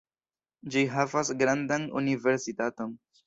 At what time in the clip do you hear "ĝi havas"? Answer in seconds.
0.75-1.29